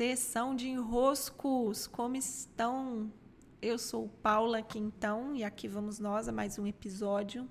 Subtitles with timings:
[0.00, 3.12] Sessão de enroscos, como estão?
[3.60, 7.46] Eu sou Paula Quintão e aqui vamos nós a mais um episódio.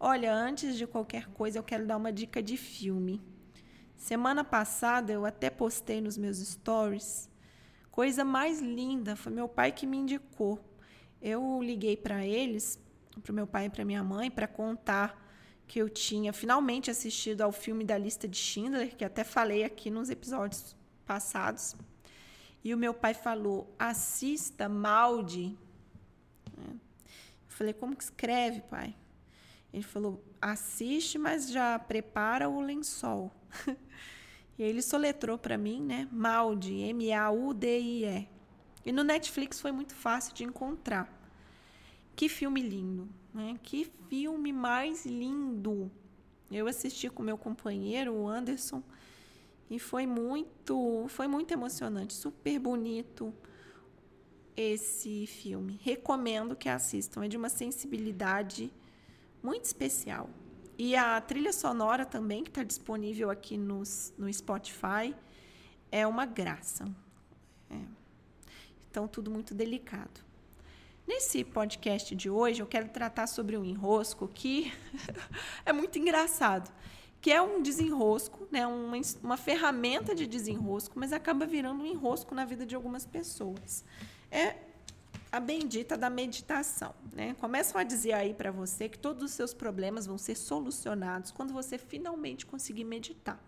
[0.00, 3.20] Olha, antes de qualquer coisa, eu quero dar uma dica de filme.
[3.98, 7.28] Semana passada eu até postei nos meus stories.
[7.90, 10.58] Coisa mais linda, foi meu pai que me indicou.
[11.20, 12.82] Eu liguei para eles,
[13.22, 15.22] para meu pai e para minha mãe, para contar
[15.66, 19.90] que eu tinha finalmente assistido ao filme da lista de Schindler, que até falei aqui
[19.90, 20.74] nos episódios
[21.04, 21.76] passados.
[22.62, 25.56] E o meu pai falou: assista Maldi.
[26.58, 26.70] É.
[26.70, 26.78] Eu
[27.48, 28.94] falei: como que escreve, pai?
[29.72, 33.30] Ele falou: assiste, mas já prepara o lençol.
[34.58, 36.08] e ele soletrou para mim, né?
[36.10, 38.28] Maldi, M-A-U-D-I-E.
[38.86, 41.12] E no Netflix foi muito fácil de encontrar.
[42.14, 43.58] Que filme lindo, né?
[43.62, 45.90] Que filme mais lindo.
[46.50, 48.82] Eu assisti com meu companheiro, o Anderson,
[49.70, 53.32] e foi muito, foi muito emocionante, super bonito
[54.56, 55.78] esse filme.
[55.82, 58.72] Recomendo que assistam, é de uma sensibilidade
[59.42, 60.28] muito especial.
[60.76, 63.82] E a trilha sonora também, que está disponível aqui no,
[64.18, 65.14] no Spotify,
[65.90, 66.84] é uma graça.
[67.70, 67.78] É.
[68.90, 70.20] Então, tudo muito delicado.
[71.06, 74.72] Nesse podcast de hoje, eu quero tratar sobre um enrosco que
[75.64, 76.72] é muito engraçado,
[77.24, 78.66] que é um desenrosco, né?
[78.66, 83.82] uma, uma ferramenta de desenrosco, mas acaba virando um enrosco na vida de algumas pessoas.
[84.30, 84.56] É
[85.32, 86.94] a bendita da meditação.
[87.14, 87.34] Né?
[87.40, 91.54] Começam a dizer aí para você que todos os seus problemas vão ser solucionados quando
[91.54, 93.42] você finalmente conseguir meditar.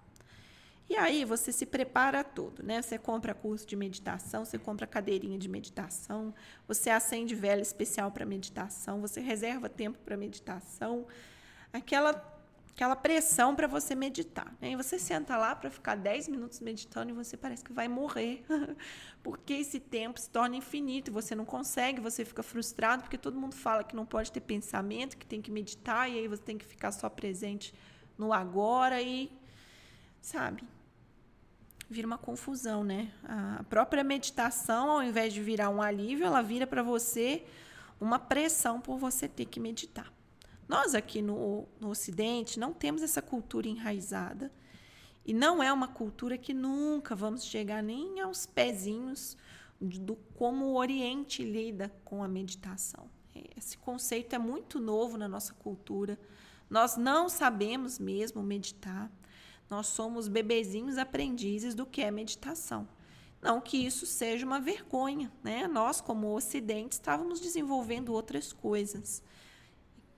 [0.88, 2.80] E aí você se prepara todo, né?
[2.80, 6.32] Você compra curso de meditação, você compra cadeirinha de meditação,
[6.66, 11.06] você acende vela especial para meditação, você reserva tempo para meditação,
[11.72, 12.35] aquela
[12.76, 14.54] aquela pressão para você meditar.
[14.60, 14.72] Né?
[14.72, 18.44] E você senta lá para ficar 10 minutos meditando e você parece que vai morrer,
[19.24, 23.40] porque esse tempo se torna infinito e você não consegue, você fica frustrado porque todo
[23.40, 26.58] mundo fala que não pode ter pensamento, que tem que meditar e aí você tem
[26.58, 27.72] que ficar só presente
[28.18, 29.32] no agora e
[30.20, 30.62] sabe?
[31.88, 33.12] vira uma confusão, né?
[33.22, 37.44] A própria meditação, ao invés de virar um alívio, ela vira para você
[38.00, 40.12] uma pressão por você ter que meditar.
[40.68, 44.52] Nós aqui no, no Ocidente não temos essa cultura enraizada
[45.24, 49.36] e não é uma cultura que nunca vamos chegar nem aos pezinhos
[49.80, 53.08] do como o Oriente lida com a meditação.
[53.56, 56.18] Esse conceito é muito novo na nossa cultura.
[56.68, 59.10] Nós não sabemos mesmo meditar.
[59.68, 62.88] Nós somos bebezinhos aprendizes do que é meditação.
[63.42, 65.68] Não que isso seja uma vergonha, né?
[65.68, 69.22] Nós, como Ocidente, estávamos desenvolvendo outras coisas.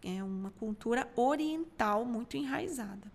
[0.03, 3.13] É uma cultura oriental muito enraizada.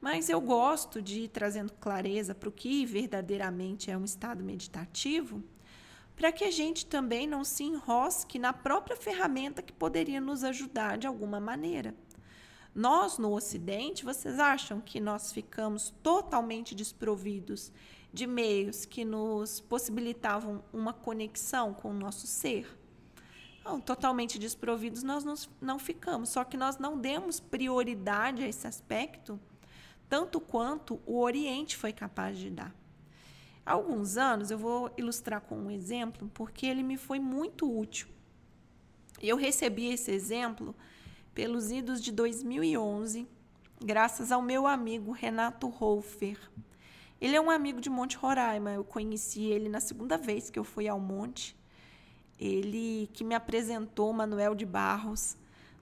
[0.00, 5.42] Mas eu gosto de ir trazendo clareza para o que verdadeiramente é um estado meditativo,
[6.14, 10.96] para que a gente também não se enrosque na própria ferramenta que poderia nos ajudar
[10.98, 11.94] de alguma maneira.
[12.74, 17.72] Nós, no Ocidente, vocês acham que nós ficamos totalmente desprovidos
[18.12, 22.66] de meios que nos possibilitavam uma conexão com o nosso ser?
[23.66, 29.40] Não, totalmente desprovidos nós não ficamos, só que nós não demos prioridade a esse aspecto,
[30.08, 32.72] tanto quanto o Oriente foi capaz de dar.
[33.64, 38.06] Há alguns anos, eu vou ilustrar com um exemplo, porque ele me foi muito útil.
[39.20, 40.72] Eu recebi esse exemplo
[41.34, 43.26] pelos idos de 2011,
[43.84, 46.38] graças ao meu amigo Renato Hofer.
[47.20, 48.70] Ele é um amigo de Monte Roraima.
[48.70, 51.56] Eu conheci ele na segunda vez que eu fui ao Monte.
[52.38, 55.36] Ele que me apresentou Manuel de Barros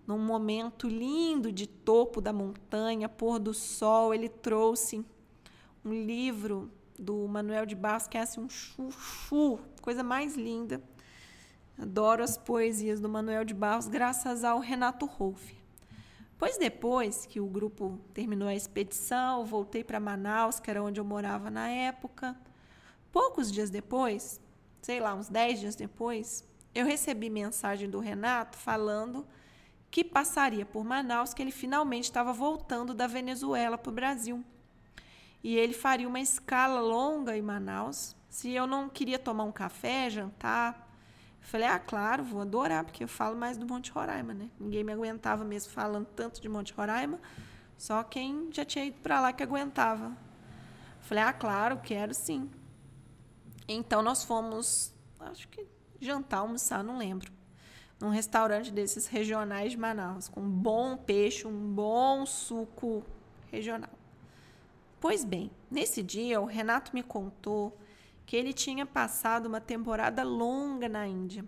[0.06, 4.12] num momento lindo de topo da montanha, pôr do sol.
[4.14, 5.04] Ele trouxe
[5.84, 10.82] um livro do Manuel de Barros que é assim um chuchu, coisa mais linda.
[11.76, 15.56] Adoro as poesias do Manuel de Barros, graças ao Renato Rolfe.
[16.38, 21.04] Pois depois que o grupo terminou a expedição, voltei para Manaus, que era onde eu
[21.04, 22.36] morava na época.
[23.10, 24.40] Poucos dias depois,
[24.84, 29.26] sei lá, uns 10 dias depois, eu recebi mensagem do Renato falando
[29.90, 34.44] que passaria por Manaus, que ele finalmente estava voltando da Venezuela para o Brasil.
[35.42, 38.14] E ele faria uma escala longa em Manaus.
[38.28, 40.84] Se eu não queria tomar um café, jantar,
[41.40, 44.48] Falei, ah, claro, vou adorar, porque eu falo mais do Monte Roraima, né?
[44.58, 47.20] Ninguém me aguentava mesmo falando tanto de Monte Roraima,
[47.76, 50.16] só quem já tinha ido para lá que aguentava.
[51.02, 52.50] Falei, ah, claro, quero sim.
[53.66, 55.66] Então nós fomos, acho que
[56.00, 57.32] jantar, almoçar, não lembro,
[58.00, 63.02] num restaurante desses regionais de Manaus, com um bom peixe, um bom suco
[63.50, 63.90] regional.
[65.00, 67.78] Pois bem, nesse dia o Renato me contou
[68.26, 71.44] que ele tinha passado uma temporada longa na Índia.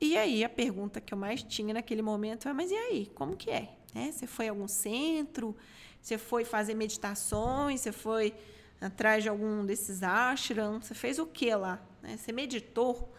[0.00, 3.36] E aí a pergunta que eu mais tinha naquele momento é: mas e aí, como
[3.36, 3.76] que é?
[3.94, 4.10] é?
[4.12, 5.56] Você foi a algum centro?
[6.00, 7.80] Você foi fazer meditações?
[7.80, 8.34] Você foi
[8.80, 10.86] atrás de algum desses ashrams?
[10.86, 11.80] Você fez o que lá?
[12.02, 12.16] Né?
[12.16, 13.12] Você meditou?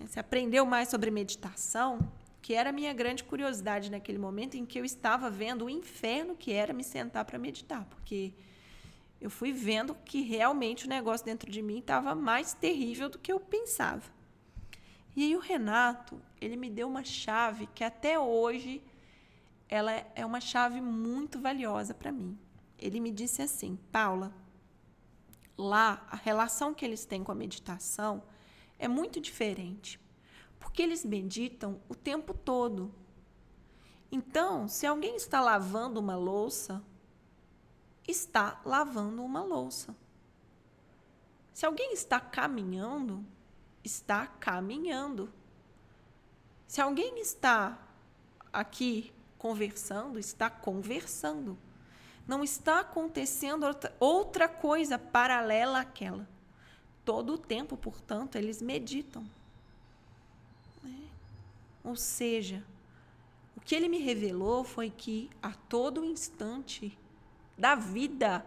[0.00, 1.98] Você aprendeu mais sobre meditação?
[2.42, 6.36] Que era a minha grande curiosidade naquele momento em que eu estava vendo o inferno
[6.36, 8.32] que era me sentar para meditar, porque
[9.20, 13.32] eu fui vendo que realmente o negócio dentro de mim estava mais terrível do que
[13.32, 14.04] eu pensava.
[15.16, 18.82] E aí o Renato, ele me deu uma chave que até hoje
[19.68, 22.38] ela é uma chave muito valiosa para mim.
[22.78, 24.32] Ele me disse assim: "Paula,
[25.56, 28.22] lá a relação que eles têm com a meditação
[28.78, 29.98] é muito diferente,
[30.58, 32.94] porque eles meditam o tempo todo.
[34.10, 36.82] Então, se alguém está lavando uma louça,
[38.06, 39.96] está lavando uma louça.
[41.52, 43.24] Se alguém está caminhando,
[43.82, 45.32] está caminhando.
[46.66, 47.78] Se alguém está
[48.52, 51.58] aqui conversando, está conversando.
[52.26, 53.64] Não está acontecendo
[54.00, 56.28] outra coisa paralela àquela.
[57.04, 59.24] Todo o tempo, portanto, eles meditam.
[60.82, 61.08] Né?
[61.84, 62.64] Ou seja,
[63.56, 66.98] o que ele me revelou foi que a todo instante
[67.56, 68.44] da vida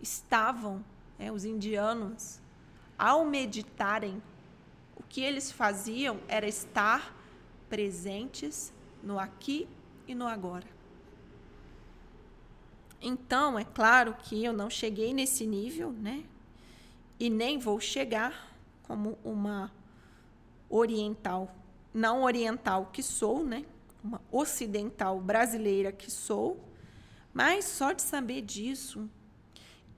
[0.00, 0.84] estavam
[1.18, 2.40] né, os indianos,
[2.98, 4.22] ao meditarem,
[4.96, 7.14] o que eles faziam era estar
[7.68, 8.72] presentes
[9.02, 9.66] no aqui
[10.06, 10.66] e no agora.
[13.02, 16.24] Então, é claro que eu não cheguei nesse nível, né?
[17.18, 19.72] E nem vou chegar como uma
[20.70, 21.52] oriental,
[21.92, 23.64] não oriental que sou, né?
[24.04, 26.64] Uma ocidental brasileira que sou,
[27.34, 29.10] mas só de saber disso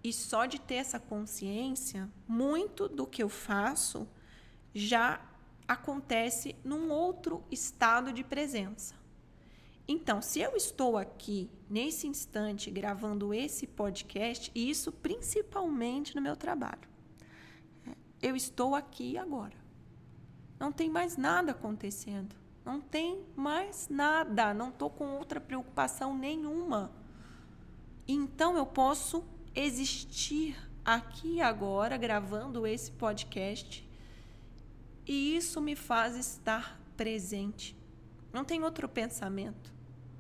[0.02, 4.08] e só de ter essa consciência, muito do que eu faço
[4.74, 5.20] já
[5.68, 8.94] acontece num outro estado de presença.
[9.86, 16.36] Então, se eu estou aqui nesse instante gravando esse podcast, e isso principalmente no meu
[16.36, 16.88] trabalho,
[18.22, 19.56] eu estou aqui agora.
[20.58, 22.34] Não tem mais nada acontecendo.
[22.64, 24.54] Não tem mais nada.
[24.54, 26.90] Não estou com outra preocupação nenhuma.
[28.08, 29.22] Então eu posso
[29.54, 33.86] existir aqui agora gravando esse podcast
[35.06, 37.76] e isso me faz estar presente.
[38.32, 39.72] Não tem outro pensamento,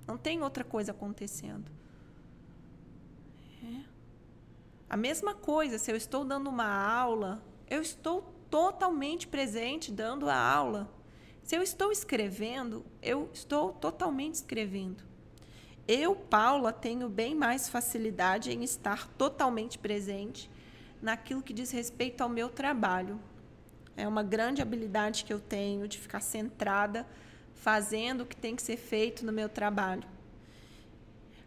[0.06, 1.70] não tem outra coisa acontecendo.
[3.62, 3.84] É.
[4.88, 10.36] A mesma coisa, se eu estou dando uma aula, eu estou totalmente presente dando a
[10.36, 10.88] aula.
[11.42, 15.02] Se eu estou escrevendo, eu estou totalmente escrevendo.
[15.86, 20.50] Eu, Paula, tenho bem mais facilidade em estar totalmente presente
[21.02, 23.20] naquilo que diz respeito ao meu trabalho.
[23.94, 27.06] É uma grande habilidade que eu tenho de ficar centrada,
[27.54, 30.04] fazendo o que tem que ser feito no meu trabalho.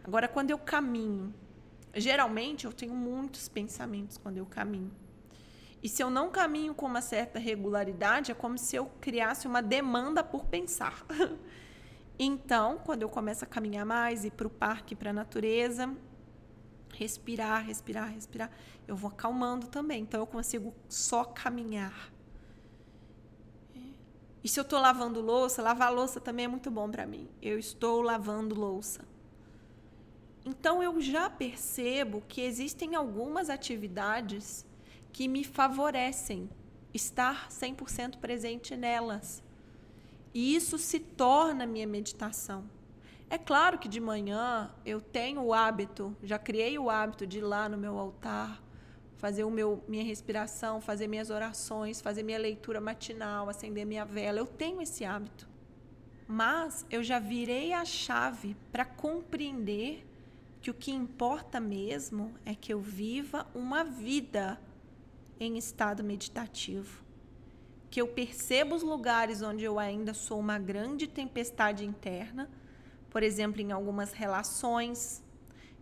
[0.02, 1.34] Agora, quando eu caminho,
[1.94, 4.90] geralmente eu tenho muitos pensamentos quando eu caminho.
[5.82, 9.62] E se eu não caminho com uma certa regularidade, é como se eu criasse uma
[9.62, 11.04] demanda por pensar.
[12.20, 15.94] Então, quando eu começo a caminhar mais, ir para o parque, para a natureza,
[16.92, 18.50] respirar, respirar, respirar,
[18.88, 20.02] eu vou acalmando também.
[20.02, 22.10] Então, eu consigo só caminhar.
[24.48, 27.28] E se eu estou lavando louça, lavar louça também é muito bom para mim.
[27.42, 29.04] Eu estou lavando louça.
[30.42, 34.64] Então, eu já percebo que existem algumas atividades
[35.12, 36.48] que me favorecem
[36.94, 39.42] estar 100% presente nelas.
[40.32, 42.64] E isso se torna minha meditação.
[43.28, 47.42] É claro que de manhã eu tenho o hábito, já criei o hábito de ir
[47.42, 48.62] lá no meu altar,
[49.18, 54.38] fazer o meu minha respiração, fazer minhas orações, fazer minha leitura matinal, acender minha vela.
[54.38, 55.46] Eu tenho esse hábito.
[56.26, 60.06] Mas eu já virei a chave para compreender
[60.62, 64.58] que o que importa mesmo é que eu viva uma vida
[65.38, 67.08] em estado meditativo
[67.90, 72.48] que eu perceba os lugares onde eu ainda sou uma grande tempestade interna,
[73.10, 75.22] por exemplo, em algumas relações,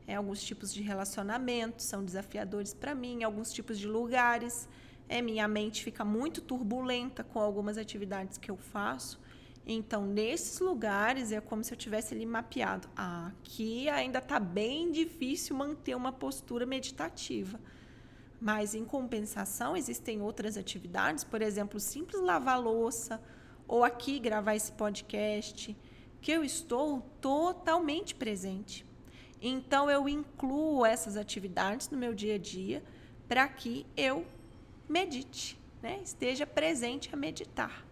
[0.07, 4.69] é, alguns tipos de relacionamentos são desafiadores para mim, alguns tipos de lugares.
[5.09, 9.21] É, minha mente fica muito turbulenta com algumas atividades que eu faço.
[9.69, 12.89] Então, nesses lugares, é como se eu tivesse ali mapeado.
[12.97, 17.59] Ah, aqui ainda está bem difícil manter uma postura meditativa.
[18.41, 23.21] Mas, em compensação, existem outras atividades, por exemplo, simples lavar louça,
[23.67, 25.77] ou aqui gravar esse podcast,
[26.21, 28.86] que eu estou totalmente presente.
[29.41, 32.83] Então, eu incluo essas atividades no meu dia a dia
[33.29, 34.27] para que eu
[34.89, 36.01] medite, né?
[36.03, 37.85] Esteja presente a meditar.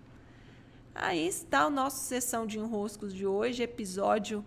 [0.95, 4.45] Aí está o nosso sessão de enroscos de hoje, episódio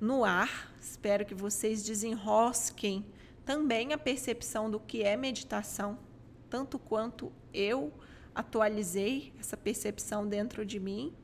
[0.00, 0.72] no ar.
[0.80, 3.04] Espero que vocês desenrosquem
[3.44, 5.98] também a percepção do que é meditação,
[6.50, 7.92] tanto quanto eu
[8.34, 11.14] atualizei essa percepção dentro de mim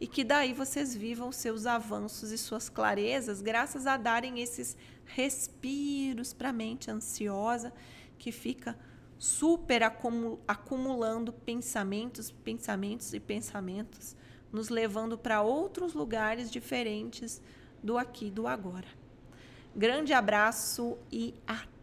[0.00, 6.32] e que daí vocês vivam seus avanços e suas clarezas graças a darem esses respiros
[6.32, 7.72] para a mente ansiosa
[8.18, 8.78] que fica
[9.18, 9.82] super
[10.46, 14.14] acumulando pensamentos, pensamentos e pensamentos,
[14.52, 17.40] nos levando para outros lugares diferentes
[17.82, 18.88] do aqui do agora.
[19.74, 21.75] Grande abraço e até!